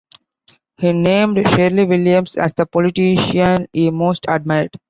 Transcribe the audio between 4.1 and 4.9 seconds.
admired.